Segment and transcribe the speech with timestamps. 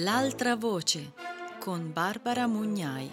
[0.00, 1.12] L'altra voce
[1.58, 3.10] con Barbara Mugnai.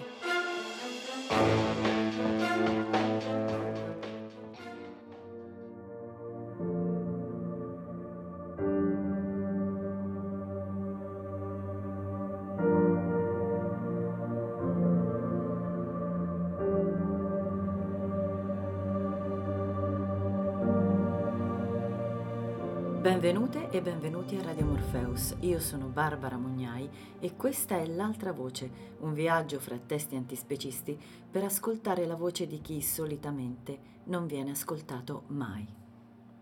[23.76, 25.36] E benvenuti a Radio Morpheus.
[25.42, 26.90] Io sono Barbara Mugnai
[27.20, 30.98] e questa è L'altra voce, un viaggio fra testi antispecisti
[31.30, 35.68] per ascoltare la voce di chi solitamente non viene ascoltato mai.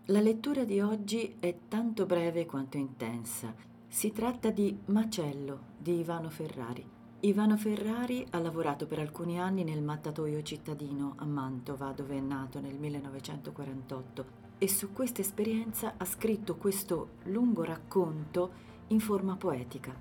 [0.06, 3.52] La lettura di oggi è tanto breve quanto intensa.
[3.88, 6.88] Si tratta di Macello di Ivano Ferrari.
[7.18, 12.60] Ivano Ferrari ha lavorato per alcuni anni nel mattatoio cittadino a Mantova, dove è nato
[12.60, 18.52] nel 1948 e su questa esperienza ha scritto questo lungo racconto
[18.88, 19.94] in forma poetica.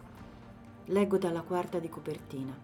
[0.86, 2.58] Leggo dalla quarta di copertina.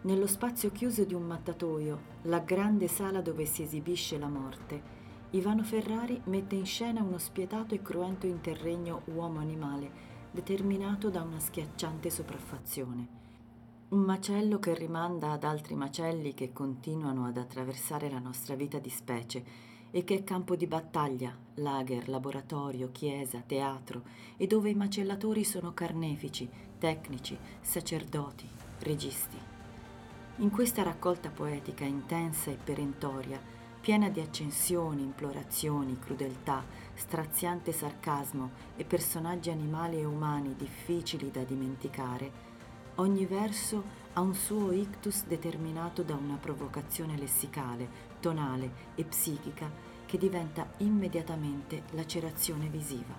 [0.00, 4.82] Nello spazio chiuso di un mattatoio, la grande sala dove si esibisce la morte,
[5.30, 9.88] Ivano Ferrari mette in scena uno spietato e cruento interregno uomo-animale
[10.32, 13.08] determinato da una schiacciante sopraffazione.
[13.90, 18.90] Un macello che rimanda ad altri macelli che continuano ad attraversare la nostra vita di
[18.90, 24.02] specie e che è campo di battaglia, lager, laboratorio, chiesa, teatro
[24.36, 26.46] e dove i macellatori sono carnefici,
[26.78, 28.46] tecnici, sacerdoti,
[28.80, 29.38] registi.
[30.36, 33.40] In questa raccolta poetica intensa e perentoria,
[33.80, 42.30] piena di accensioni, implorazioni, crudeltà, straziante sarcasmo e personaggi animali e umani difficili da dimenticare,
[42.96, 50.16] ogni verso ha un suo ictus determinato da una provocazione lessicale, tonale e psichica che
[50.16, 53.14] diventa immediatamente lacerazione visiva.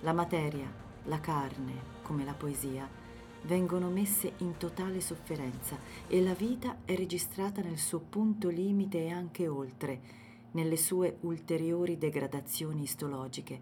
[0.00, 0.72] La materia,
[1.04, 2.88] la carne, come la poesia,
[3.42, 9.10] vengono messe in totale sofferenza e la vita è registrata nel suo punto limite e
[9.10, 10.00] anche oltre,
[10.52, 13.60] nelle sue ulteriori degradazioni istologiche,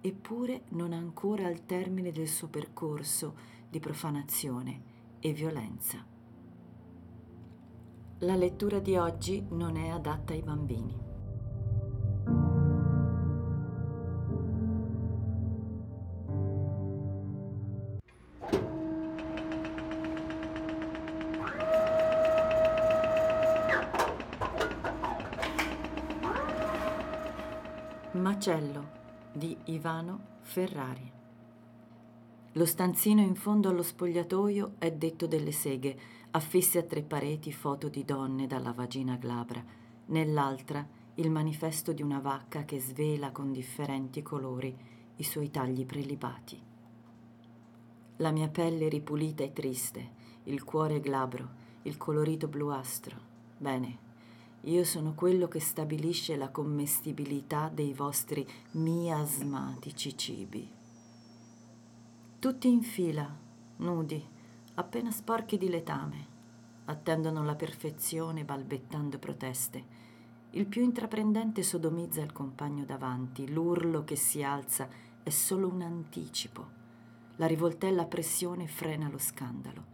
[0.00, 3.34] eppure non ancora al termine del suo percorso
[3.68, 4.82] di profanazione
[5.20, 6.04] e violenza.
[8.18, 11.13] La lettura di oggi non è adatta ai bambini.
[28.46, 28.88] Macello
[29.32, 31.10] di Ivano Ferrari.
[32.52, 35.98] Lo stanzino in fondo allo spogliatoio è detto delle seghe,
[36.32, 39.64] affisse a tre pareti foto di donne dalla vagina glabra,
[40.08, 44.76] nell'altra il manifesto di una vacca che svela con differenti colori
[45.16, 46.60] i suoi tagli prelibati.
[48.16, 50.10] La mia pelle ripulita e triste,
[50.44, 51.48] il cuore glabro,
[51.84, 53.16] il colorito bluastro.
[53.56, 54.03] Bene,
[54.64, 60.70] io sono quello che stabilisce la commestibilità dei vostri miasmatici cibi.
[62.38, 63.28] Tutti in fila,
[63.76, 64.26] nudi,
[64.74, 66.26] appena sporchi di letame,
[66.86, 70.02] attendono la perfezione balbettando proteste.
[70.50, 74.88] Il più intraprendente sodomizza il compagno davanti, l'urlo che si alza
[75.22, 76.82] è solo un anticipo.
[77.36, 79.92] La rivoltella a pressione frena lo scandalo.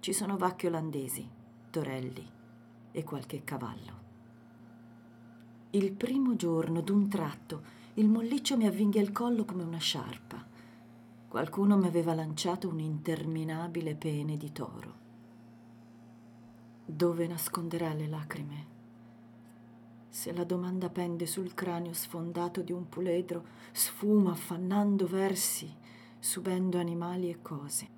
[0.00, 1.28] Ci sono vacche olandesi,
[1.70, 2.40] torelli,
[2.92, 4.00] e qualche cavallo.
[5.70, 7.62] Il primo giorno, d'un tratto,
[7.94, 10.44] il molliccio mi avvinghia il collo come una sciarpa.
[11.28, 15.00] Qualcuno mi aveva lanciato un interminabile pene di toro.
[16.84, 18.66] Dove nasconderà le lacrime?
[20.10, 25.74] Se la domanda pende sul cranio sfondato di un puledro, sfuma affannando versi,
[26.18, 27.88] subendo animali e cose.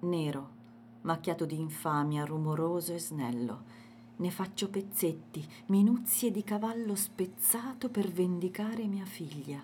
[0.00, 0.60] Nero
[1.02, 3.80] macchiato di infamia, rumoroso e snello.
[4.16, 9.62] Ne faccio pezzetti, minuzie di cavallo spezzato per vendicare mia figlia.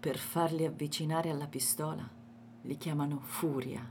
[0.00, 2.08] Per farli avvicinare alla pistola
[2.62, 3.84] li chiamano furia.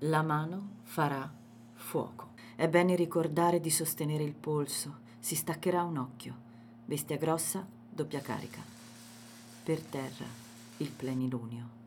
[0.00, 1.30] La mano farà
[1.74, 2.28] fuoco.
[2.56, 6.48] È bene ricordare di sostenere il polso, si staccherà un occhio.
[6.84, 8.60] Bestia grossa, doppia carica.
[9.62, 10.26] Per terra
[10.78, 11.79] il plenilunio.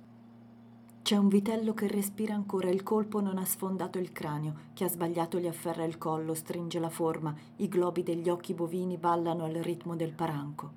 [1.13, 4.89] C'è un vitello che respira ancora, il colpo non ha sfondato il cranio, chi ha
[4.89, 9.53] sbagliato gli afferra il collo, stringe la forma, i globi degli occhi bovini ballano al
[9.53, 10.71] ritmo del paranco.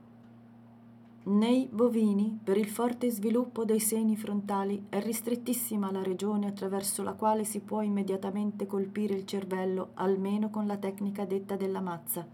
[1.22, 7.14] Nei bovini, per il forte sviluppo dei seni frontali, è ristrettissima la regione attraverso la
[7.14, 12.26] quale si può immediatamente colpire il cervello, almeno con la tecnica detta della mazza.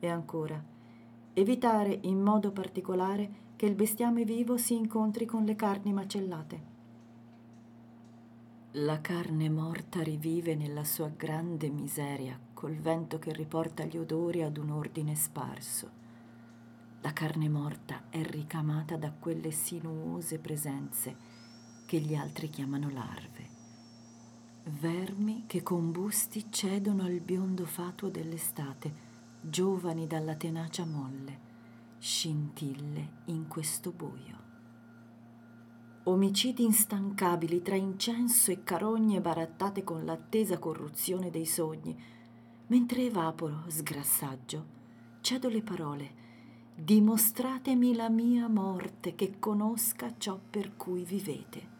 [0.00, 0.58] E ancora,
[1.34, 6.75] evitare in modo particolare che il bestiame vivo si incontri con le carni macellate.
[8.80, 14.58] La carne morta rivive nella sua grande miseria col vento che riporta gli odori ad
[14.58, 15.90] un ordine sparso.
[17.00, 21.16] La carne morta è ricamata da quelle sinuose presenze
[21.86, 23.48] che gli altri chiamano larve.
[24.64, 28.92] Vermi che combusti cedono al biondo fatuo dell'estate,
[29.40, 31.38] giovani dalla tenacia molle,
[31.96, 34.55] scintille in questo buio
[36.08, 42.00] omicidi instancabili tra incenso e carogne barattate con l'attesa corruzione dei sogni,
[42.68, 44.66] mentre evaporo, sgrassaggio,
[45.20, 46.24] cedo le parole.
[46.76, 51.74] Dimostratemi la mia morte che conosca ciò per cui vivete.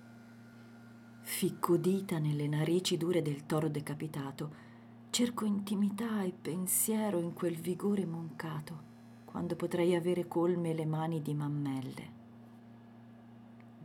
[1.21, 4.65] Ficco dita nelle narici dure del toro decapitato,
[5.11, 8.95] cerco intimità e pensiero in quel vigore moncato,
[9.25, 12.16] quando potrei avere colme le mani di mammelle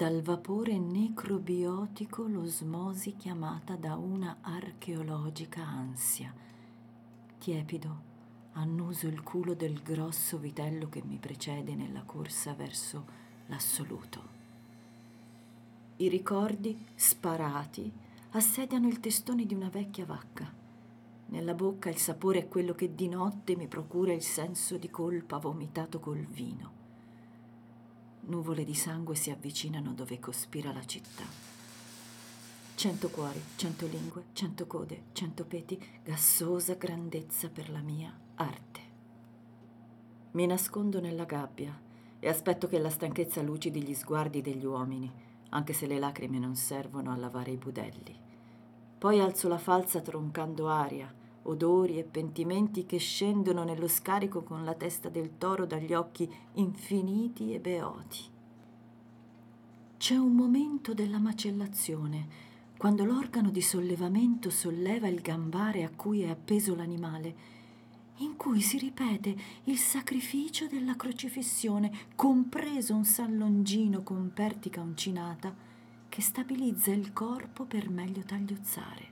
[0.01, 6.33] dal vapore necrobiotico l'osmosi chiamata da una archeologica ansia.
[7.37, 8.01] Tiepido,
[8.53, 13.05] annuso il culo del grosso vitello che mi precede nella corsa verso
[13.45, 14.23] l'assoluto.
[15.97, 17.91] I ricordi, sparati,
[18.31, 20.51] assediano il testone di una vecchia vacca.
[21.27, 25.37] Nella bocca il sapore è quello che di notte mi procura il senso di colpa
[25.37, 26.80] vomitato col vino.
[28.23, 31.23] Nuvole di sangue si avvicinano dove cospira la città.
[32.75, 38.79] Cento cuori, cento lingue, cento code, cento peti, gassosa grandezza per la mia arte.
[40.31, 41.77] Mi nascondo nella gabbia
[42.19, 45.11] e aspetto che la stanchezza lucidi gli sguardi degli uomini,
[45.49, 48.15] anche se le lacrime non servono a lavare i budelli.
[48.97, 51.13] Poi alzo la falsa troncando aria,
[51.43, 57.53] odori e pentimenti che scendono nello scarico con la testa del toro dagli occhi infiniti
[57.53, 58.19] e beoti.
[59.97, 66.29] C'è un momento della macellazione, quando l'organo di sollevamento solleva il gambare a cui è
[66.29, 67.35] appeso l'animale,
[68.17, 69.35] in cui si ripete
[69.65, 75.53] il sacrificio della crocifissione, compreso un sallongino con pertica uncinata
[76.09, 79.10] che stabilizza il corpo per meglio tagliuzzare.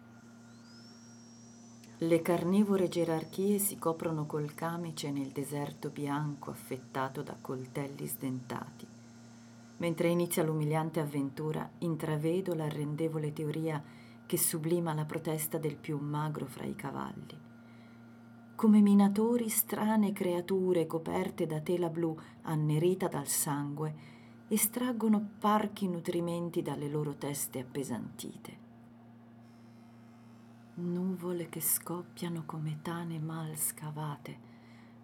[2.01, 8.87] Le carnivore gerarchie si coprono col camice nel deserto bianco affettato da coltelli sdentati.
[9.79, 13.83] Mentre inizia l'umiliante avventura, intravedo l'arrendevole teoria
[14.25, 17.37] che sublima la protesta del più magro fra i cavalli.
[18.55, 23.93] Come minatori strane creature coperte da tela blu annerita dal sangue,
[24.47, 28.58] estraggono parchi nutrimenti dalle loro teste appesantite
[30.79, 34.37] nuvole che scoppiano come tane mal scavate,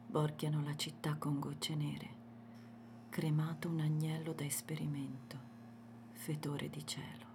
[0.08, 2.10] borchiano la città con gocce nere,
[3.10, 5.38] cremato un agnello da esperimento,
[6.14, 7.34] fetore di cielo.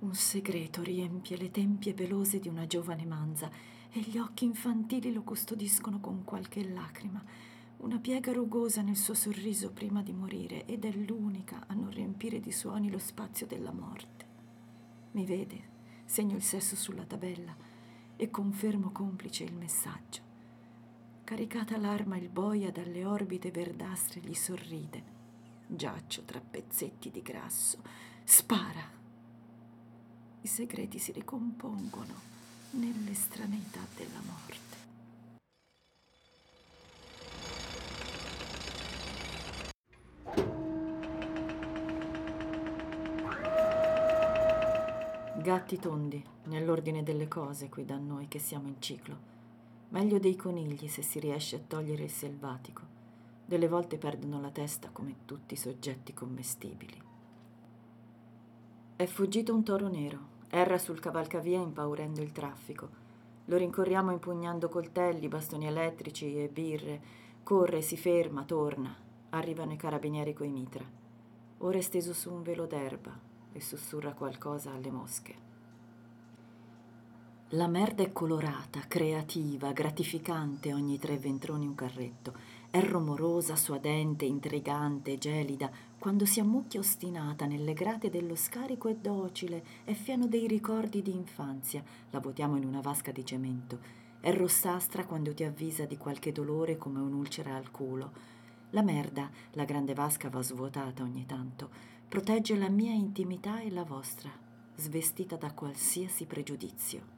[0.00, 3.50] Un segreto riempie le tempie pelose di una giovane manza
[3.90, 7.22] e gli occhi infantili lo custodiscono con qualche lacrima,
[7.78, 12.40] una piega rugosa nel suo sorriso prima di morire ed è l'unica a non riempire
[12.40, 14.26] di suoni lo spazio della morte.
[15.12, 15.72] Mi vede,
[16.14, 17.52] segno il sesso sulla tabella
[18.14, 20.20] e confermo complice il messaggio.
[21.24, 25.02] Caricata l'arma il boia dalle orbite verdastre gli sorride.
[25.66, 27.78] Giaccio tra pezzetti di grasso.
[28.22, 28.88] Spara.
[30.42, 32.14] I segreti si ricompongono
[32.70, 34.83] nell'estraneità della morte.
[45.54, 49.16] Gatti tondi, nell'ordine delle cose qui da noi che siamo in ciclo.
[49.90, 52.82] Meglio dei conigli se si riesce a togliere il selvatico.
[53.46, 57.00] Delle volte perdono la testa come tutti i soggetti commestibili.
[58.96, 60.18] È fuggito un toro nero,
[60.48, 62.88] erra sul cavalcavia impaurendo il traffico.
[63.44, 67.00] Lo rincorriamo impugnando coltelli, bastoni elettrici e birre.
[67.44, 68.92] Corre, si ferma, torna.
[69.30, 70.84] Arrivano i carabinieri coi mitra.
[71.58, 73.16] Ora è steso su un velo d'erba,
[73.52, 75.43] e sussurra qualcosa alle mosche.
[77.54, 82.34] La merda è colorata, creativa, gratificante ogni tre ventroni un carretto.
[82.68, 85.70] È rumorosa, suadente, intrigante, gelida.
[85.96, 91.14] Quando si ammucchia ostinata nelle grate dello scarico è docile, è fiano dei ricordi di
[91.14, 91.80] infanzia.
[92.10, 93.78] La vuotiamo in una vasca di cemento.
[94.18, 98.10] È rossastra quando ti avvisa di qualche dolore come un'ulcera al culo.
[98.70, 103.82] La merda, la grande vasca va svuotata ogni tanto protegge la mia intimità e la
[103.82, 104.30] vostra,
[104.76, 107.13] svestita da qualsiasi pregiudizio.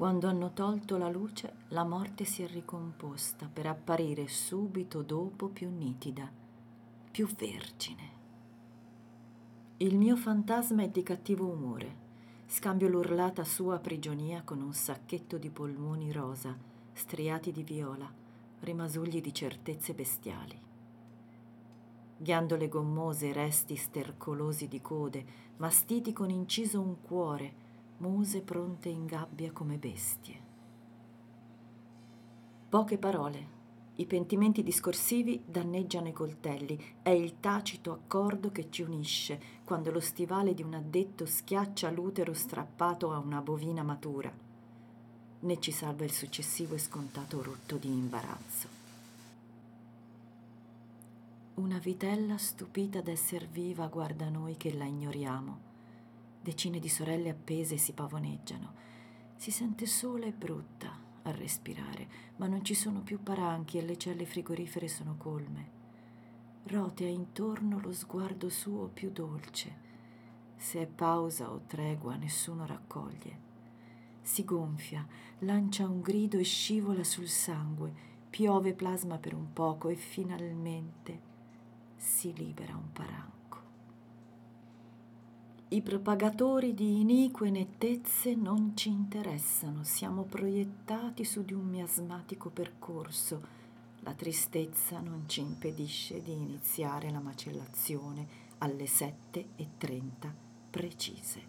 [0.00, 5.68] Quando hanno tolto la luce, la morte si è ricomposta per apparire subito dopo più
[5.68, 6.26] nitida,
[7.10, 8.10] più vergine.
[9.76, 11.94] Il mio fantasma è di cattivo umore.
[12.46, 16.56] Scambio l'urlata sua prigionia con un sacchetto di polmoni rosa,
[16.94, 18.10] striati di viola,
[18.60, 20.58] rimasugli di certezze bestiali.
[22.16, 25.24] Ghiandole gommose, resti stercolosi di code,
[25.58, 27.59] mastiti con inciso un cuore,
[28.00, 30.48] muse pronte in gabbia come bestie.
[32.70, 33.58] Poche parole,
[33.96, 40.00] i pentimenti discorsivi danneggiano i coltelli, è il tacito accordo che ci unisce quando lo
[40.00, 44.32] stivale di un addetto schiaccia l'utero strappato a una bovina matura,
[45.40, 48.78] né ci salva il successivo e scontato rutto di imbarazzo.
[51.54, 55.69] Una vitella stupita d'esser viva guarda noi che la ignoriamo.
[56.42, 58.72] Decine di sorelle appese si pavoneggiano.
[59.36, 63.98] Si sente sola e brutta a respirare, ma non ci sono più paranchi e le
[63.98, 65.78] celle frigorifere sono colme.
[66.64, 69.88] Rotea intorno lo sguardo suo più dolce.
[70.56, 73.48] Se è pausa o tregua, nessuno raccoglie.
[74.22, 75.06] Si gonfia,
[75.40, 77.92] lancia un grido e scivola sul sangue,
[78.30, 81.28] piove plasma per un poco e finalmente
[81.96, 83.39] si libera un paranco.
[85.72, 93.40] I propagatori di inique nettezze non ci interessano, siamo proiettati su di un miasmatico percorso.
[94.00, 98.26] La tristezza non ci impedisce di iniziare la macellazione
[98.58, 100.02] alle 7.30
[100.70, 101.42] precise.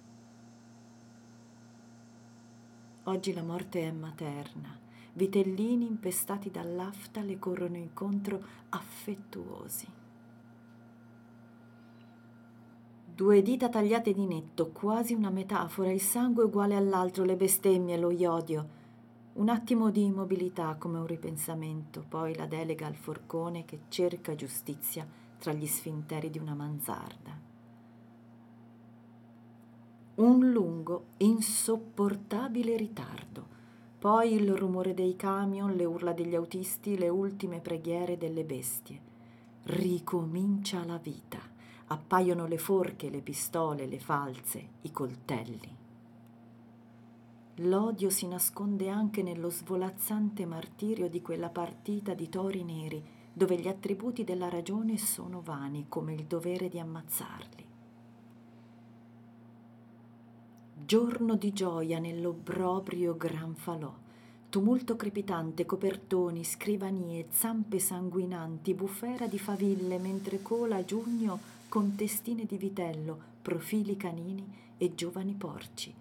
[3.05, 4.77] Oggi la morte è materna.
[5.13, 10.00] Vitellini impestati dall'afta le corrono incontro affettuosi.
[13.21, 18.09] Due dita tagliate di netto, quasi una metafora, il sangue uguale all'altro, le bestemmie, lo
[18.09, 18.67] iodio.
[19.33, 25.07] Un attimo di immobilità come un ripensamento, poi la delega al forcone che cerca giustizia
[25.37, 27.39] tra gli sfinteri di una mansarda.
[30.15, 33.45] Un lungo, insopportabile ritardo.
[33.99, 38.99] Poi il rumore dei camion, le urla degli autisti, le ultime preghiere delle bestie.
[39.65, 41.59] Ricomincia la vita
[41.91, 45.75] appaiono le forche, le pistole, le falze, i coltelli.
[47.55, 53.67] L'odio si nasconde anche nello svolazzante martirio di quella partita di tori neri, dove gli
[53.67, 57.65] attributi della ragione sono vani come il dovere di ammazzarli.
[60.85, 63.93] Giorno di gioia nell'obbrobrio gran falò,
[64.49, 72.57] tumulto crepitante, copertoni, scrivanie, zampe sanguinanti, bufera di faville mentre cola giugno con testine di
[72.57, 75.95] vitello, profili canini e giovani porci.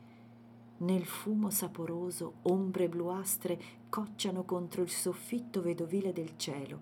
[0.79, 3.57] Nel fumo saporoso ombre bluastre
[3.89, 6.81] cocciano contro il soffitto vedovile del cielo,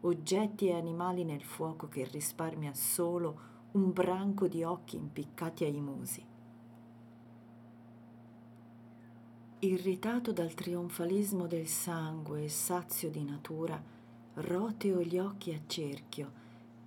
[0.00, 6.26] oggetti e animali nel fuoco che risparmia solo un branco di occhi impiccati ai musi.
[9.60, 13.80] Irritato dal trionfalismo del sangue e sazio di natura,
[14.34, 16.42] roteo gli occhi a cerchio,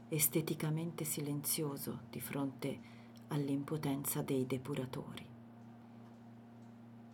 [0.09, 2.79] esteticamente silenzioso di fronte
[3.27, 5.25] all'impotenza dei depuratori.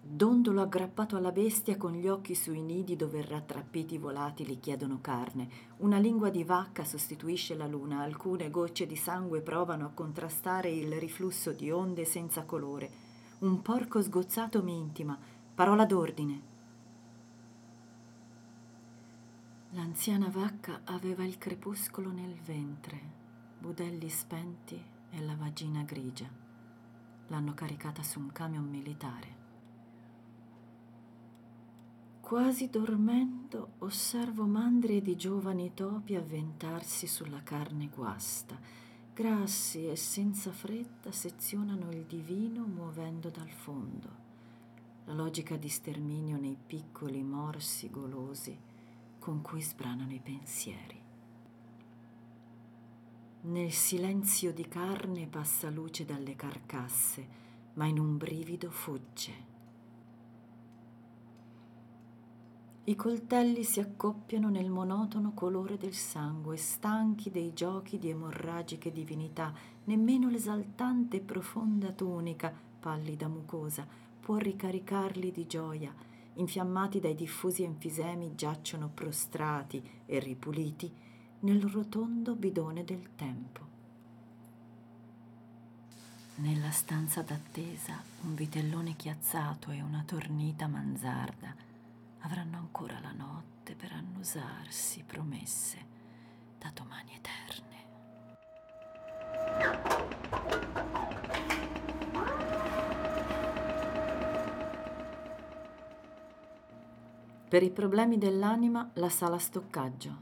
[0.06, 5.50] Dondolo aggrappato alla bestia con gli occhi sui nidi dove rattrappiti volatili chiedono carne.
[5.78, 10.92] Una lingua di vacca sostituisce la luna, alcune gocce di sangue provano a contrastare il
[11.00, 12.92] riflusso di onde senza colore.
[13.40, 15.18] Un porco sgozzato mi intima.
[15.56, 16.53] Parola d'ordine.
[19.76, 23.02] L'anziana vacca aveva il crepuscolo nel ventre,
[23.58, 26.30] budelli spenti e la vagina grigia.
[27.30, 29.42] L'hanno caricata su un camion militare.
[32.22, 38.56] Quasi dormendo osservo mandrie di giovani topi avventarsi sulla carne guasta.
[39.12, 44.10] Grassi e senza fretta sezionano il divino muovendo dal fondo.
[45.06, 48.72] La logica di sterminio nei piccoli morsi golosi
[49.24, 51.02] con cui sbranano i pensieri.
[53.44, 57.28] Nel silenzio di carne passa luce dalle carcasse,
[57.76, 59.52] ma in un brivido fugge.
[62.84, 69.54] I coltelli si accoppiano nel monotono colore del sangue, stanchi dei giochi di emorragiche divinità,
[69.86, 73.88] nemmeno l'esaltante e profonda tunica, pallida mucosa,
[74.20, 75.96] può ricaricarli di gioia,
[76.36, 80.92] infiammati dai diffusi enfisemi, giacciono prostrati e ripuliti
[81.40, 83.62] nel rotondo bidone del tempo.
[86.36, 91.54] Nella stanza d'attesa un vitellone chiazzato e una tornita manzarda
[92.20, 95.92] avranno ancora la notte per annusarsi promesse
[96.58, 97.62] da domani eterne.
[107.54, 110.18] Per i problemi dell'anima, la sala stoccaggio.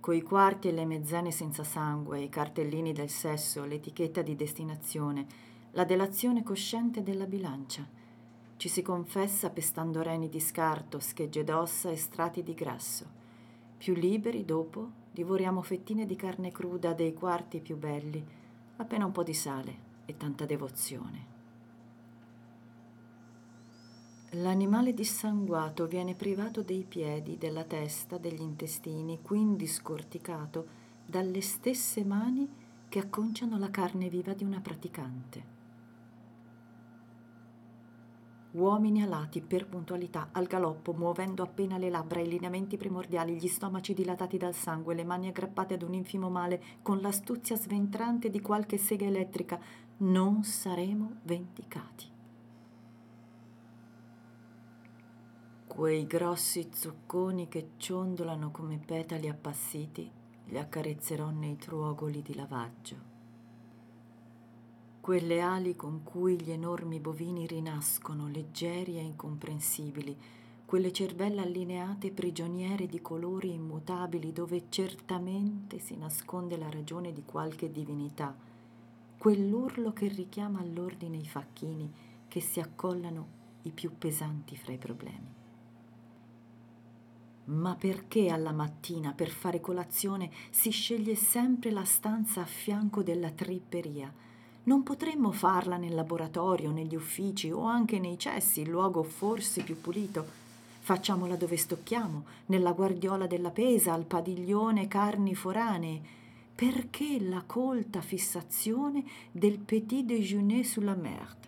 [0.00, 5.26] Coi quarti e le mezzane senza sangue, i cartellini del sesso, l'etichetta di destinazione,
[5.70, 7.86] la delazione cosciente della bilancia.
[8.56, 13.06] Ci si confessa pestando reni di scarto, schegge d'ossa e strati di grasso.
[13.78, 18.26] Più liberi, dopo, divoriamo fettine di carne cruda dei quarti più belli,
[18.78, 21.35] appena un po' di sale e tanta devozione.
[24.38, 30.66] L'animale dissanguato viene privato dei piedi, della testa, degli intestini, quindi scorticato
[31.06, 32.46] dalle stesse mani
[32.86, 35.54] che acconciano la carne viva di una praticante.
[38.52, 43.94] Uomini alati per puntualità, al galoppo, muovendo appena le labbra, i lineamenti primordiali, gli stomaci
[43.94, 48.76] dilatati dal sangue, le mani aggrappate ad un infimo male, con l'astuzia sventrante di qualche
[48.76, 49.58] sega elettrica,
[49.98, 52.15] non saremo vendicati.
[55.76, 60.10] Quei grossi zucconi che ciondolano come petali appassiti
[60.46, 62.96] li accarezzerò nei truogoli di lavaggio.
[65.02, 70.16] Quelle ali con cui gli enormi bovini rinascono, leggeri e incomprensibili,
[70.64, 77.70] quelle cervelle allineate prigioniere di colori immutabili dove certamente si nasconde la ragione di qualche
[77.70, 78.34] divinità,
[79.18, 81.92] quell'urlo che richiama all'ordine i facchini
[82.28, 83.26] che si accollano
[83.64, 85.35] i più pesanti fra i problemi.
[87.46, 93.30] Ma perché alla mattina per fare colazione si sceglie sempre la stanza a fianco della
[93.30, 94.12] tripperia?
[94.64, 99.80] Non potremmo farla nel laboratorio, negli uffici o anche nei cessi, il luogo forse più
[99.80, 100.26] pulito.
[100.80, 106.00] Facciamola dove stocchiamo, nella guardiola della pesa, al padiglione carni foranee.
[106.52, 111.45] Perché la colta fissazione del petit déjeuner sulla merde?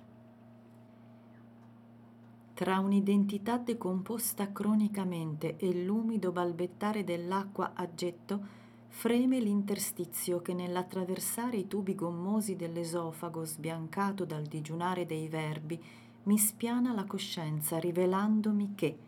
[2.58, 8.40] Tra un'identità decomposta cronicamente e l'umido balbettare dell'acqua a getto,
[8.88, 15.80] freme l'interstizio che nell'attraversare i tubi gommosi dell'esofago sbiancato dal digiunare dei verbi
[16.24, 18.98] mi spiana la coscienza rivelandomi che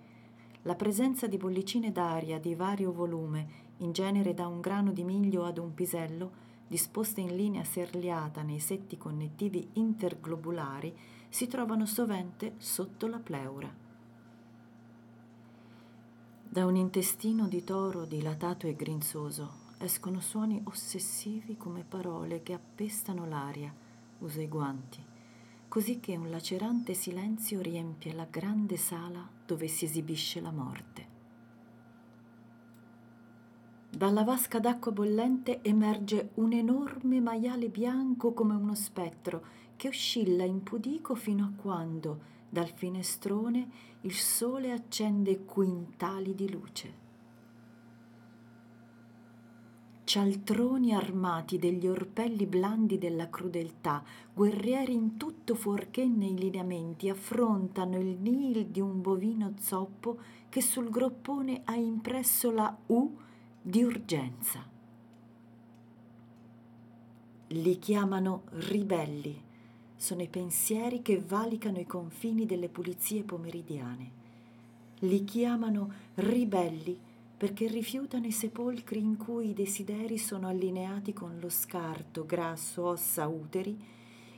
[0.63, 5.43] la presenza di bollicine d'aria di vario volume, in genere da un grano di miglio
[5.43, 6.31] ad un pisello,
[6.69, 13.73] disposte in linea serliata nei setti connettivi interglobulari, si trovano sovente sotto la pleura.
[16.43, 23.27] Da un intestino di toro dilatato e grinzoso escono suoni ossessivi come parole che appestano
[23.27, 23.73] l'aria,
[24.19, 25.03] usa i guanti,
[25.69, 31.19] così che un lacerante silenzio riempie la grande sala dove si esibisce la morte.
[33.89, 41.15] Dalla vasca d'acqua bollente emerge un enorme maiale bianco come uno spettro che oscilla impudico
[41.15, 43.71] fino a quando dal finestrone
[44.03, 46.95] il sole accende quintali di luce.
[50.05, 58.19] Cialtroni armati degli orpelli blandi della crudeltà, guerrieri in tutto fuorché nei lineamenti, affrontano il
[58.19, 60.19] nil di un bovino zoppo
[60.51, 63.17] che sul groppone ha impresso la U
[63.63, 64.63] di urgenza.
[67.47, 69.49] Li chiamano ribelli
[70.01, 74.11] sono i pensieri che valicano i confini delle pulizie pomeridiane.
[75.01, 76.99] Li chiamano ribelli
[77.37, 83.27] perché rifiutano i sepolcri in cui i desideri sono allineati con lo scarto, grasso, ossa,
[83.27, 83.79] uteri,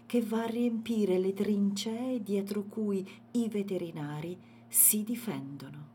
[0.04, 5.86] che va a riempire le trincee dietro cui i veterinari si difendono.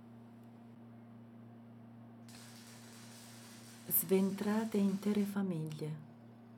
[3.87, 5.91] Sventrate intere famiglie,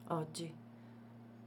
[0.10, 0.67] oggi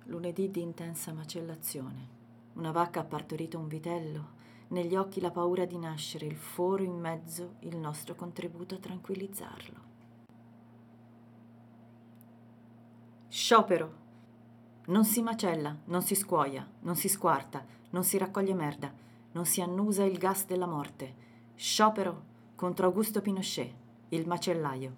[0.05, 2.21] lunedì di intensa macellazione.
[2.55, 6.99] Una vacca ha partorito un vitello, negli occhi la paura di nascere, il foro in
[6.99, 9.91] mezzo, il nostro contributo a tranquillizzarlo.
[13.29, 14.01] Sciopero.
[14.87, 18.93] Non si macella, non si scuoia, non si squarta, non si raccoglie merda,
[19.33, 21.15] non si annusa il gas della morte.
[21.55, 23.75] Sciopero contro Augusto Pinochet,
[24.09, 24.97] il macellaio.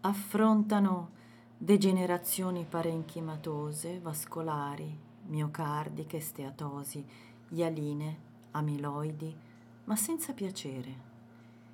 [0.00, 1.16] Affrontano
[1.60, 7.04] degenerazioni parenchimatose, vascolari, miocardiche, steatosi,
[7.48, 8.16] ialine,
[8.52, 9.34] amiloidi,
[9.84, 11.06] ma senza piacere.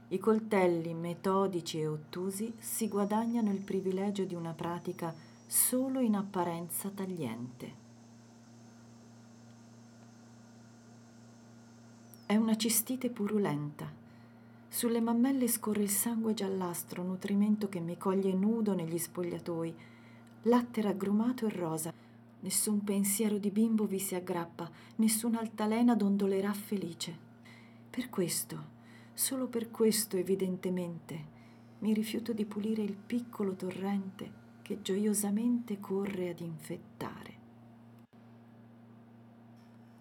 [0.09, 5.15] I coltelli metodici e ottusi si guadagnano il privilegio di una pratica
[5.47, 7.83] solo in apparenza tagliente.
[12.25, 14.03] È una cistite purulenta
[14.75, 19.73] sulle mammelle scorre il sangue giallastro, nutrimento che mi coglie nudo negli spogliatoi.
[20.43, 21.93] Latte raggrumato e rosa.
[22.41, 27.17] Nessun pensiero di bimbo vi si aggrappa, nessuna altalena dondolerà felice.
[27.89, 28.65] Per questo,
[29.15, 31.25] solo per questo evidentemente,
[31.79, 37.44] mi rifiuto di pulire il piccolo torrente che gioiosamente corre ad infettare.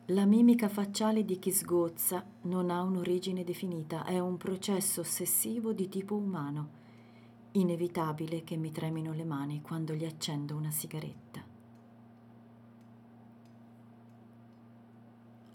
[0.07, 5.87] La mimica facciale di chi sgozza non ha un'origine definita, è un processo ossessivo di
[5.87, 6.69] tipo umano,
[7.53, 11.41] inevitabile che mi tremino le mani quando gli accendo una sigaretta.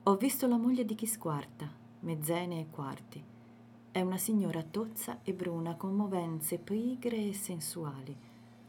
[0.05, 3.23] Ho visto la moglie di chi squarta, mezzene e quarti.
[3.93, 8.17] È una signora tozza e bruna con movenze pigre e sensuali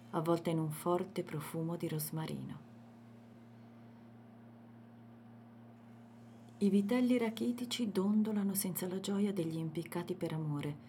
[0.10, 2.69] avvolta in un forte profumo di rosmarino.
[6.62, 10.88] I vitelli rachitici dondolano senza la gioia degli impiccati per amore.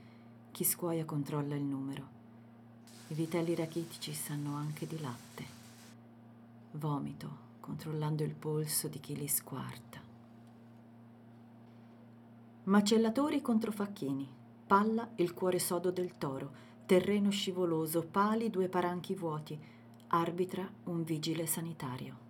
[0.50, 2.18] Chi scuoia controlla il numero.
[3.06, 5.44] I vitelli rachitici sanno anche di latte.
[6.72, 10.00] Vomito, controllando il polso di chi li squarta.
[12.64, 14.28] Macellatori contro facchini.
[14.66, 19.56] Palla il cuore sodo del toro terreno scivoloso, pali due paranchi vuoti,
[20.08, 22.29] arbitra un vigile sanitario.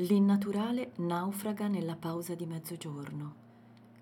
[0.00, 3.44] L'innaturale naufraga nella pausa di mezzogiorno.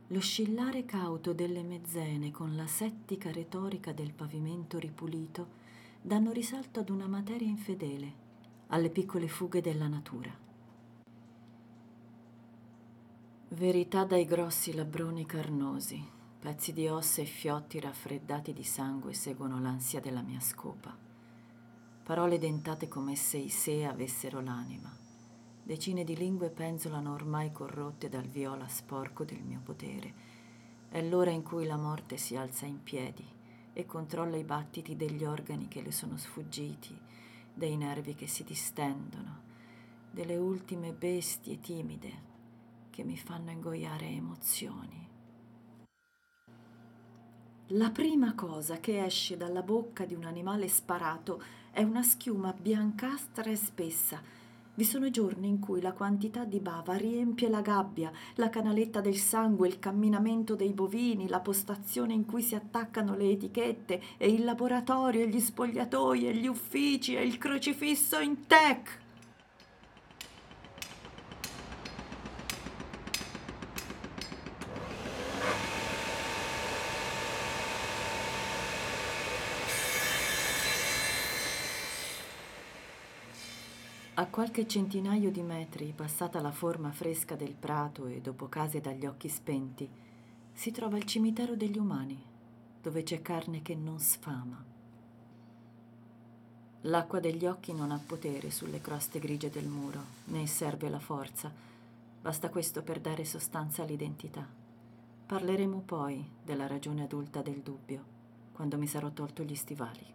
[0.08, 5.62] L'oscillare cauto delle mezzene con la settica retorica del pavimento ripulito
[6.02, 8.12] danno risalto ad una materia infedele,
[8.68, 10.36] alle piccole fughe della natura.
[13.50, 16.04] Verità dai grossi labbroni carnosi,
[16.40, 20.94] Pezzi di ossa e fiotti raffreddati di sangue seguono l'ansia della mia scopa.
[22.02, 25.03] Parole dentate come se i sé avessero l'anima.
[25.66, 30.12] Decine di lingue penzolano ormai corrotte dal viola sporco del mio potere.
[30.90, 33.24] È l'ora in cui la morte si alza in piedi
[33.72, 36.94] e controlla i battiti degli organi che le sono sfuggiti,
[37.54, 39.40] dei nervi che si distendono,
[40.10, 42.12] delle ultime bestie timide
[42.90, 45.08] che mi fanno ingoiare emozioni.
[47.68, 53.50] La prima cosa che esce dalla bocca di un animale sparato è una schiuma biancastra
[53.50, 54.42] e spessa.
[54.76, 59.16] Vi sono giorni in cui la quantità di bava riempie la gabbia, la canaletta del
[59.16, 64.42] sangue, il camminamento dei bovini, la postazione in cui si attaccano le etichette e il
[64.42, 69.02] laboratorio e gli spogliatoi e gli uffici e il crocifisso in tech.
[84.16, 89.06] A qualche centinaio di metri, passata la forma fresca del prato e dopo case dagli
[89.06, 89.90] occhi spenti,
[90.52, 92.22] si trova il cimitero degli umani,
[92.80, 94.64] dove c'è carne che non sfama.
[96.82, 101.50] L'acqua degli occhi non ha potere sulle croste grigie del muro, né serve la forza,
[102.22, 104.46] basta questo per dare sostanza all'identità.
[105.26, 108.04] Parleremo poi della ragione adulta del dubbio,
[108.52, 110.14] quando mi sarò tolto gli stivali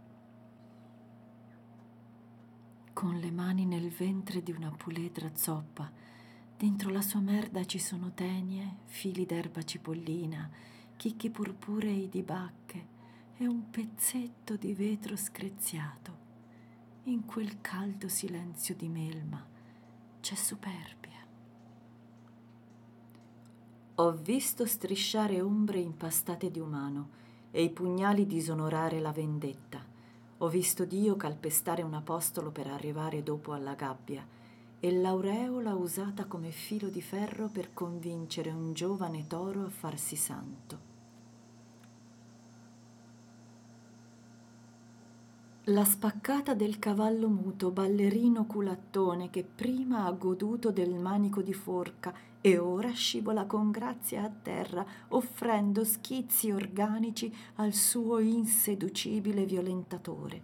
[2.99, 5.89] con le mani nel ventre di una puledra zoppa.
[6.57, 10.49] Dentro la sua merda ci sono tenie, fili d'erba cipollina,
[10.97, 12.87] chicchi purpurei di bacche
[13.37, 16.17] e un pezzetto di vetro screziato.
[17.03, 19.47] In quel caldo silenzio di melma
[20.19, 21.25] c'è superbia.
[23.95, 27.11] Ho visto strisciare ombre impastate di umano
[27.49, 29.88] e i pugnali disonorare la vendetta
[30.41, 34.25] ho visto Dio calpestare un apostolo per arrivare dopo alla gabbia
[34.79, 40.87] e l'aureola usata come filo di ferro per convincere un giovane toro a farsi santo.
[45.65, 52.11] La spaccata del cavallo muto, ballerino culattone che prima ha goduto del manico di forca
[52.41, 60.41] e ora scivola con grazia a terra, offrendo schizzi organici al suo inseducibile violentatore.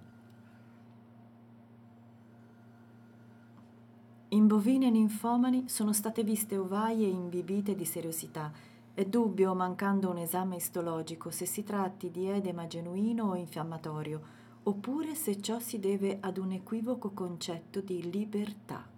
[4.30, 8.52] In bovine ninfomani sono state viste ovaie imbibite di seriosità.
[8.94, 15.14] È dubbio, mancando un esame istologico, se si tratti di edema genuino o infiammatorio oppure
[15.14, 18.95] se ciò si deve ad un equivoco concetto di libertà.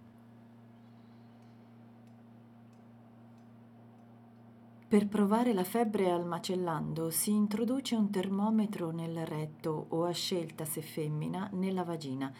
[4.88, 10.64] Per provare la febbre al macellando si introduce un termometro nel retto o a scelta
[10.64, 12.32] se femmina nella vagina.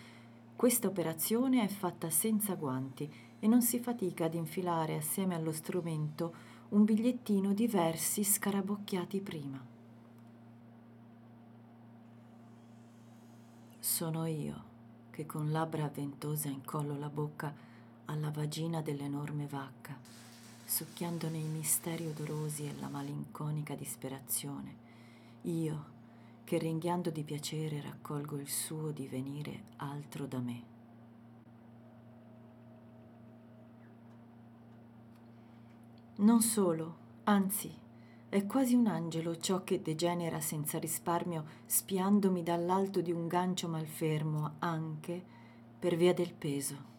[0.57, 6.35] Questa operazione è fatta senza guanti e non si fatica ad infilare assieme allo strumento
[6.71, 9.63] un bigliettino di versi scarabocchiati prima.
[13.79, 14.63] Sono io
[15.11, 17.55] che con labbra ventose incollo la bocca
[18.07, 20.28] alla vagina dell'enorme vacca.
[20.69, 24.77] Succhiando nei misteri odorosi e la malinconica disperazione,
[25.43, 25.97] io
[26.45, 30.63] che ringhiando di piacere raccolgo il suo divenire altro da me.
[36.17, 37.75] Non solo, anzi,
[38.29, 44.57] è quasi un angelo ciò che degenera senza risparmio spiandomi dall'alto di un gancio malfermo
[44.59, 45.25] anche
[45.79, 46.98] per via del peso.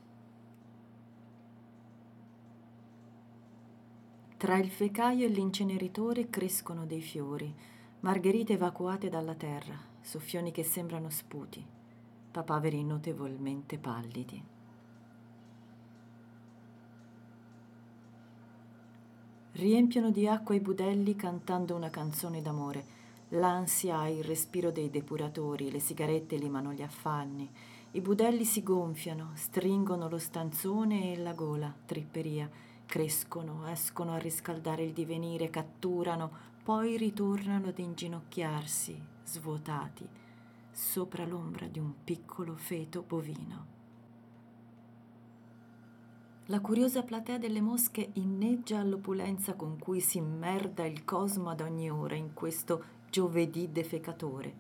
[4.40, 7.54] Tra il fecaio e l'inceneritore crescono dei fiori,
[8.00, 11.62] margherite evacuate dalla terra, soffioni che sembrano sputi,
[12.32, 14.42] papaveri notevolmente pallidi.
[19.52, 22.86] Riempiono di acqua i budelli cantando una canzone d'amore.
[23.32, 27.52] L'ansia ha il respiro dei depuratori, le sigarette limano gli affanni.
[27.92, 32.50] I budelli si gonfiano, stringono lo stanzone e la gola, tripperia
[32.90, 36.32] Crescono, escono a riscaldare il divenire, catturano,
[36.64, 40.10] poi ritornano ad inginocchiarsi, svuotati,
[40.72, 43.66] sopra l'ombra di un piccolo feto bovino.
[46.48, 51.92] La curiosa platea delle mosche inneggia all'opulenza con cui si immerda il cosmo ad ogni
[51.92, 54.52] ora in questo giovedì defecatore.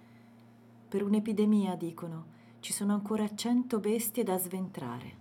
[0.87, 2.25] Per un'epidemia, dicono,
[2.59, 5.18] ci sono ancora cento bestie da sventrare.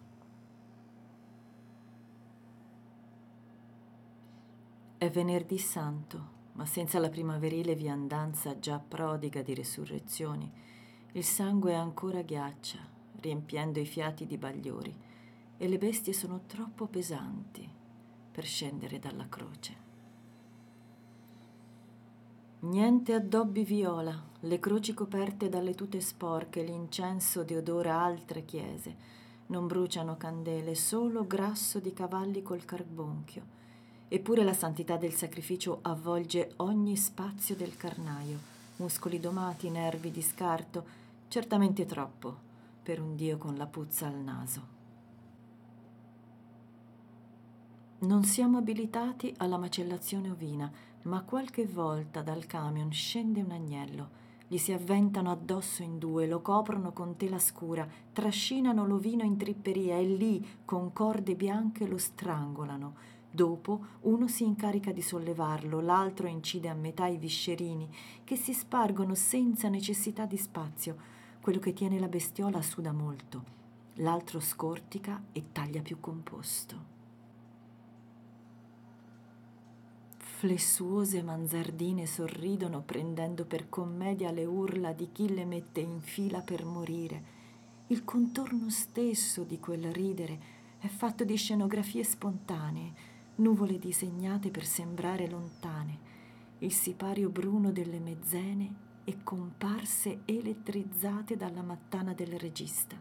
[4.98, 10.50] È venerdì santo, ma senza la primaverile viandanza già prodiga di resurrezioni,
[11.12, 12.80] il sangue ancora ghiaccia,
[13.20, 14.92] riempiendo i fiati di bagliori,
[15.56, 17.70] e le bestie sono troppo pesanti
[18.32, 19.76] per scendere dalla croce.
[22.62, 28.96] Niente addobbi viola, le croci coperte dalle tute sporche, l'incenso deodora altre chiese,
[29.46, 33.57] non bruciano candele, solo grasso di cavalli col carbonchio
[34.10, 38.38] Eppure la santità del sacrificio avvolge ogni spazio del carnaio,
[38.76, 40.82] muscoli domati, nervi di scarto,
[41.28, 42.34] certamente troppo
[42.82, 44.76] per un Dio con la puzza al naso.
[47.98, 54.16] Non siamo abilitati alla macellazione ovina, ma qualche volta dal camion scende un agnello.
[54.48, 59.98] Gli si avventano addosso in due, lo coprono con tela scura, trascinano l'ovino in tripperia
[59.98, 66.68] e lì, con corde bianche, lo strangolano Dopo uno si incarica di sollevarlo, l'altro incide
[66.68, 67.88] a metà i viscerini,
[68.24, 70.96] che si spargono senza necessità di spazio.
[71.40, 73.44] Quello che tiene la bestiola suda molto,
[73.96, 76.96] l'altro scortica e taglia più composto.
[80.16, 86.64] Flessuose manzardine sorridono prendendo per commedia le urla di chi le mette in fila per
[86.64, 87.36] morire.
[87.88, 95.28] Il contorno stesso di quel ridere è fatto di scenografie spontanee, nuvole disegnate per sembrare
[95.28, 95.98] lontane,
[96.58, 102.96] il sipario bruno delle mezzene e comparse elettrizzate dalla mattana del regista.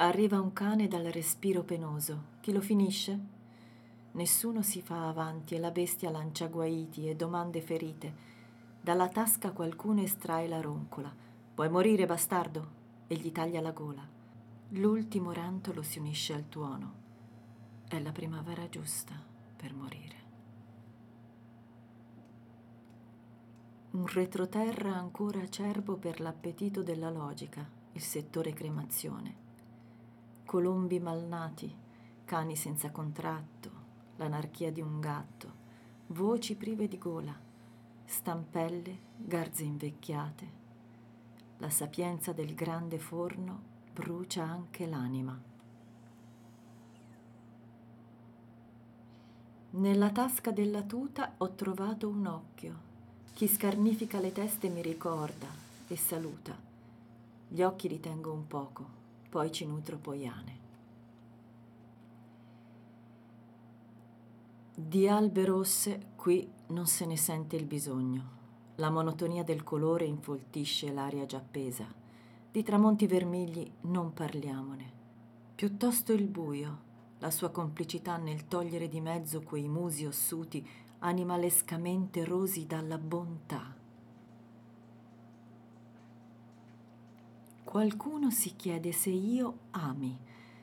[0.00, 2.36] Arriva un cane dal respiro penoso.
[2.40, 3.18] Chi lo finisce?
[4.12, 8.26] Nessuno si fa avanti e la bestia lancia guaiti e domande ferite.
[8.80, 11.12] Dalla tasca qualcuno estrae la roncola.
[11.54, 12.76] Puoi morire, bastardo?
[13.08, 14.17] E gli taglia la gola.
[14.72, 17.06] L'ultimo rantolo si unisce al tuono.
[17.88, 19.14] È la primavera giusta
[19.56, 20.16] per morire.
[23.92, 29.36] Un retroterra ancora acerbo per l'appetito della logica, il settore cremazione.
[30.44, 31.74] Colombi malnati,
[32.26, 33.70] cani senza contratto,
[34.16, 35.54] l'anarchia di un gatto,
[36.08, 37.34] voci prive di gola,
[38.04, 40.52] stampelle, garze invecchiate,
[41.56, 43.67] la sapienza del grande forno
[43.98, 45.36] brucia anche l'anima.
[49.70, 52.86] Nella tasca della tuta ho trovato un occhio.
[53.34, 55.48] Chi scarnifica le teste mi ricorda
[55.88, 56.56] e saluta.
[57.48, 58.86] Gli occhi li tengo un poco,
[59.28, 60.56] poi ci nutro poiane.
[64.74, 68.36] Di albe rosse qui non se ne sente il bisogno.
[68.76, 71.97] La monotonia del colore infoltisce l'aria già appesa
[72.58, 74.92] di tramonti vermigli non parliamone.
[75.54, 76.80] Piuttosto il buio,
[77.20, 80.66] la sua complicità nel togliere di mezzo quei musi ossuti
[80.98, 83.76] animalescamente rosi dalla bontà.
[87.62, 90.18] Qualcuno si chiede se io ami,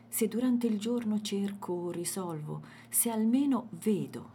[0.10, 4.30] se durante il giorno cerco o risolvo, se almeno vedo.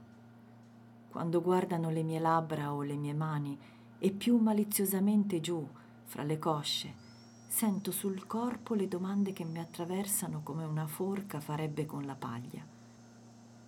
[1.10, 3.58] Quando guardano le mie labbra o le mie mani
[3.98, 5.68] e più maliziosamente giù,
[6.04, 7.08] fra le cosce,
[7.50, 12.64] sento sul corpo le domande che mi attraversano come una forca farebbe con la paglia.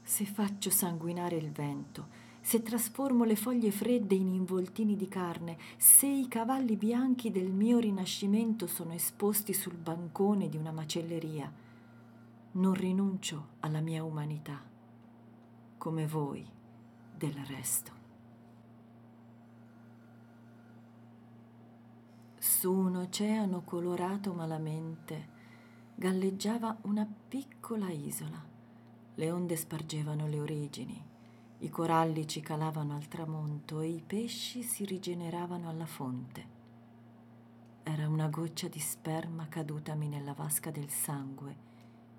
[0.00, 2.06] Se faccio sanguinare il vento,
[2.40, 7.80] se trasformo le foglie fredde in involtini di carne, se i cavalli bianchi del mio
[7.80, 11.52] rinascimento sono esposti sul bancone di una macelleria,
[12.52, 14.62] non rinuncio alla mia umanità,
[15.76, 16.46] come voi
[17.16, 18.01] del resto.
[22.62, 25.30] Su un oceano colorato malamente
[25.96, 28.40] galleggiava una piccola isola.
[29.16, 31.04] Le onde spargevano le origini,
[31.58, 36.46] i coralli ci calavano al tramonto e i pesci si rigeneravano alla fonte.
[37.82, 41.56] Era una goccia di sperma cadutami nella vasca del sangue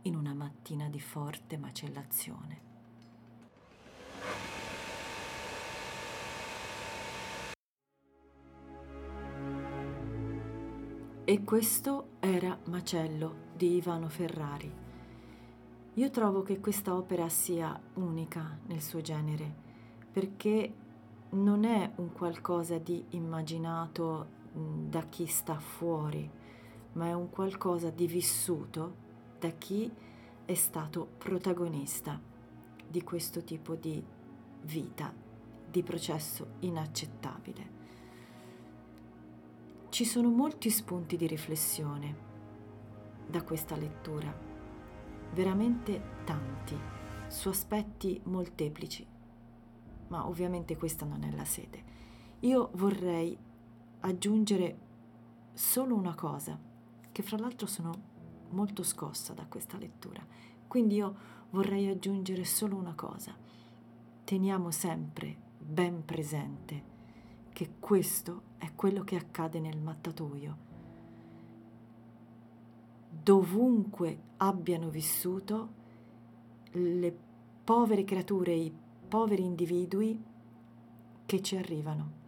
[0.02, 2.73] in una mattina di forte macellazione.
[11.26, 14.70] E questo era Macello di Ivano Ferrari.
[15.94, 19.50] Io trovo che questa opera sia unica nel suo genere,
[20.12, 20.74] perché
[21.30, 26.30] non è un qualcosa di immaginato da chi sta fuori,
[26.92, 28.96] ma è un qualcosa di vissuto
[29.40, 29.90] da chi
[30.44, 32.20] è stato protagonista
[32.86, 34.04] di questo tipo di
[34.64, 35.14] vita,
[35.72, 37.83] di processo inaccettabile.
[39.94, 42.16] Ci sono molti spunti di riflessione
[43.28, 44.36] da questa lettura,
[45.34, 46.76] veramente tanti,
[47.28, 49.06] su aspetti molteplici,
[50.08, 51.84] ma ovviamente questa non è la sede.
[52.40, 53.38] Io vorrei
[54.00, 54.80] aggiungere
[55.54, 56.60] solo una cosa,
[57.12, 57.92] che fra l'altro sono
[58.50, 60.26] molto scossa da questa lettura,
[60.68, 61.16] quindi io
[61.52, 63.38] vorrei aggiungere solo una cosa.
[64.24, 66.93] Teniamo sempre ben presente
[67.54, 70.58] che questo è quello che accade nel mattatoio.
[73.10, 75.82] Dovunque abbiano vissuto
[76.72, 77.18] le
[77.64, 78.74] povere creature, i
[79.08, 80.22] poveri individui
[81.26, 82.22] che ci arrivano.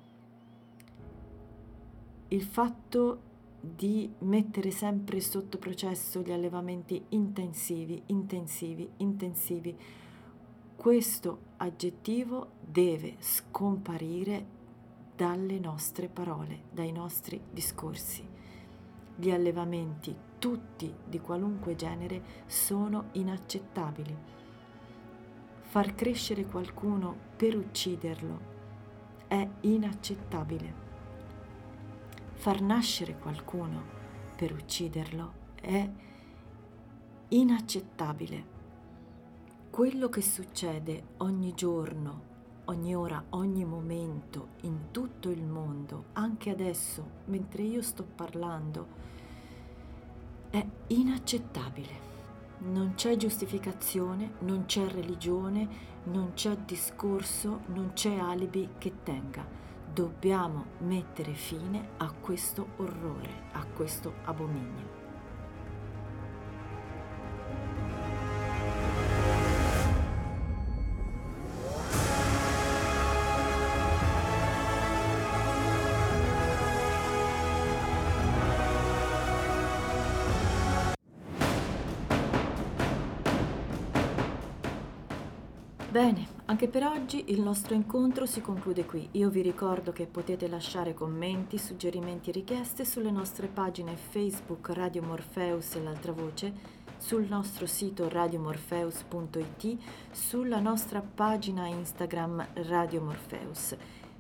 [2.30, 9.78] Il fatto di mettere sempre sotto processo gli allevamenti intensivi, intensivi, intensivi,
[10.76, 14.55] questo aggettivo deve scomparire
[15.16, 18.28] dalle nostre parole, dai nostri discorsi.
[19.16, 24.18] Gli allevamenti, tutti di qualunque genere, sono inaccettabili.
[25.62, 28.54] Far crescere qualcuno per ucciderlo
[29.28, 30.84] è inaccettabile.
[32.34, 33.84] Far nascere qualcuno
[34.36, 35.90] per ucciderlo è
[37.30, 38.54] inaccettabile.
[39.70, 42.34] Quello che succede ogni giorno
[42.66, 48.88] ogni ora, ogni momento, in tutto il mondo, anche adesso, mentre io sto parlando,
[50.50, 52.04] è inaccettabile.
[52.58, 55.68] Non c'è giustificazione, non c'è religione,
[56.06, 59.46] non c'è discorso, non c'è alibi che tenga.
[59.94, 64.95] Dobbiamo mettere fine a questo orrore, a questo abominio.
[85.96, 89.08] Bene, anche per oggi il nostro incontro si conclude qui.
[89.12, 95.04] Io vi ricordo che potete lasciare commenti, suggerimenti e richieste sulle nostre pagine Facebook Radio
[95.04, 96.52] Morpheus e l'altra voce,
[96.98, 99.78] sul nostro sito radiomorpheus.it,
[100.12, 103.78] sulla nostra pagina Instagram Radio Morpheus.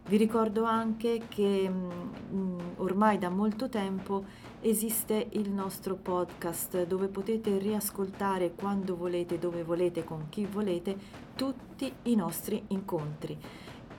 [0.07, 4.23] Vi ricordo anche che mh, mm, ormai da molto tempo
[4.61, 10.95] esiste il nostro podcast dove potete riascoltare quando volete, dove volete, con chi volete
[11.35, 13.35] tutti i nostri incontri.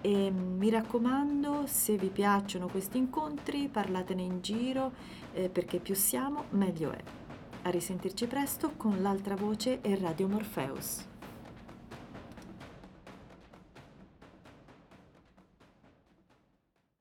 [0.00, 4.92] E mi raccomando, se vi piacciono questi incontri, parlatene in giro
[5.32, 7.02] eh, perché più siamo, meglio è.
[7.62, 11.15] A risentirci presto con l'altra voce e Radio Morpheus.